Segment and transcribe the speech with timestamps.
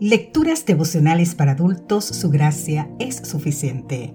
[0.00, 4.14] Lecturas devocionales para adultos, su gracia es suficiente.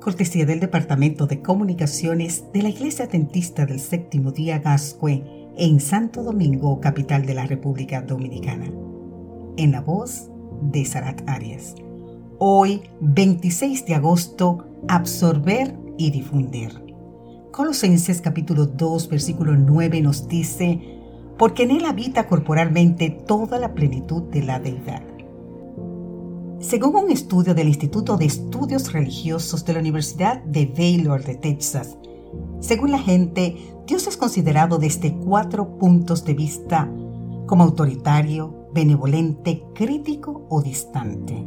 [0.00, 5.22] Cortesía del Departamento de Comunicaciones de la Iglesia Adventista del Séptimo Día Gascue
[5.56, 8.72] en Santo Domingo, capital de la República Dominicana.
[9.56, 11.76] En la voz de Sarat Arias.
[12.40, 16.72] Hoy, 26 de agosto, absorber y difundir.
[17.52, 20.80] Colosenses capítulo 2, versículo 9 nos dice,
[21.38, 25.09] porque en él habita corporalmente toda la plenitud de la deidad
[26.60, 31.96] según un estudio del Instituto de Estudios Religiosos de la Universidad de Baylor de Texas,
[32.60, 36.88] según la gente, Dios es considerado desde cuatro puntos de vista
[37.46, 41.42] como autoritario, benevolente, crítico o distante.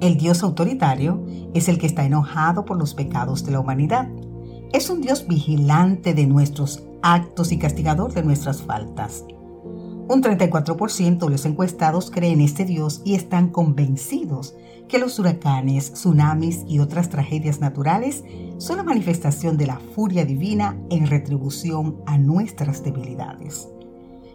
[0.00, 4.08] El Dios autoritario es el que está enojado por los pecados de la humanidad.
[4.74, 9.24] Es un Dios vigilante de nuestros actos y castigador de nuestras faltas.
[10.08, 14.54] Un 34% de los encuestados creen este Dios y están convencidos
[14.88, 18.24] que los huracanes, tsunamis y otras tragedias naturales
[18.56, 23.68] son la manifestación de la furia divina en retribución a nuestras debilidades.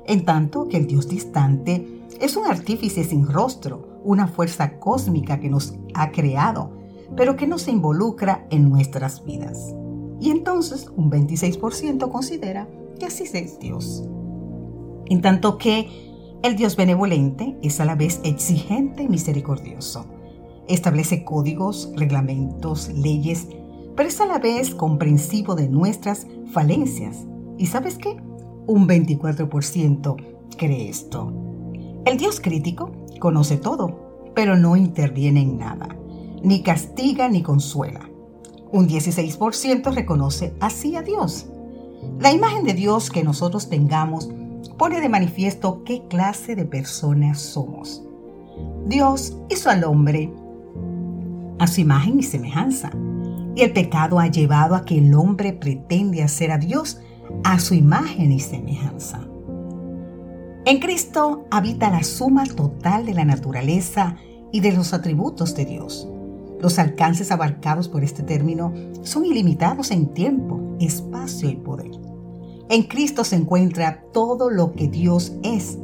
[0.06, 5.50] En tanto que el Dios distante es un artífice sin rostro, una fuerza cósmica que
[5.50, 6.72] nos ha creado,
[7.18, 9.74] pero que no se involucra en nuestras vidas.
[10.20, 12.68] Y entonces un 26% considera
[13.00, 14.08] que así es Dios
[15.08, 15.90] en tanto que
[16.44, 20.06] el Dios benevolente es a la vez exigente y misericordioso.
[20.68, 23.48] Establece códigos, reglamentos, leyes,
[23.96, 27.26] pero es a la vez comprensivo de nuestras falencias.
[27.58, 28.18] ¿Y sabes qué?
[28.68, 30.16] Un 24%
[30.58, 31.32] cree esto.
[32.06, 35.96] El Dios crítico conoce todo, pero no interviene en nada,
[36.44, 38.10] ni castiga ni consuela.
[38.72, 41.48] Un 16% reconoce así a Dios.
[42.20, 44.30] La imagen de Dios que nosotros tengamos
[44.84, 48.04] pone de manifiesto qué clase de personas somos.
[48.86, 50.30] Dios hizo al hombre
[51.58, 52.92] a su imagen y semejanza,
[53.56, 57.00] y el pecado ha llevado a que el hombre pretende hacer a Dios
[57.46, 59.26] a su imagen y semejanza.
[60.66, 64.18] En Cristo habita la suma total de la naturaleza
[64.52, 66.10] y de los atributos de Dios.
[66.60, 72.03] Los alcances abarcados por este término son ilimitados en tiempo, espacio y poder.
[72.74, 75.78] En Cristo se encuentra todo lo que Dios es,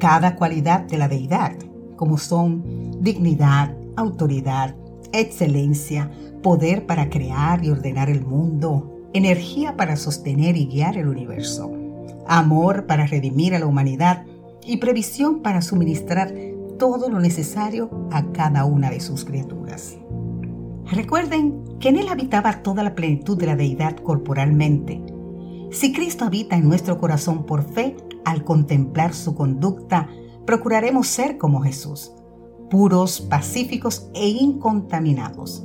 [0.00, 1.52] cada cualidad de la deidad,
[1.94, 2.64] como son
[3.00, 4.74] dignidad, autoridad,
[5.12, 6.10] excelencia,
[6.42, 11.70] poder para crear y ordenar el mundo, energía para sostener y guiar el universo,
[12.26, 14.24] amor para redimir a la humanidad
[14.64, 16.34] y previsión para suministrar
[16.76, 19.96] todo lo necesario a cada una de sus criaturas.
[20.90, 25.00] Recuerden que en él habitaba toda la plenitud de la deidad corporalmente,
[25.70, 30.08] si Cristo habita en nuestro corazón por fe, al contemplar su conducta,
[30.46, 32.12] procuraremos ser como Jesús,
[32.70, 35.64] puros, pacíficos e incontaminados.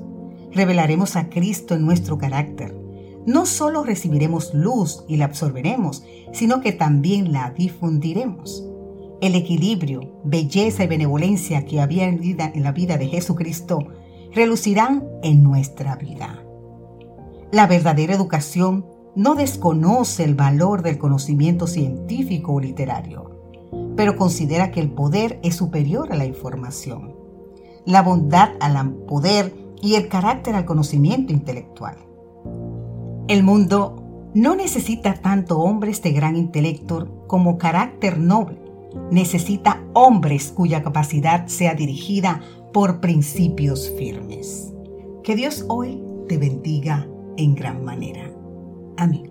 [0.52, 2.78] Revelaremos a Cristo en nuestro carácter.
[3.26, 8.68] No solo recibiremos luz y la absorberemos, sino que también la difundiremos.
[9.22, 13.88] El equilibrio, belleza y benevolencia que había en la vida de Jesucristo
[14.34, 16.44] relucirán en nuestra vida.
[17.52, 18.86] La verdadera educación
[19.16, 23.32] no desconoce el valor del conocimiento científico o literario,
[23.96, 27.16] pero considera que el poder es superior a la información,
[27.86, 31.98] la bondad al poder y el carácter al conocimiento intelectual.
[33.28, 38.62] El mundo no necesita tanto hombres de gran intelecto como carácter noble.
[39.10, 42.42] Necesita hombres cuya capacidad sea dirigida
[42.74, 44.74] por principios firmes.
[45.24, 47.08] Que Dios hoy te bendiga
[47.38, 48.41] en gran manera.
[48.98, 49.31] Amém.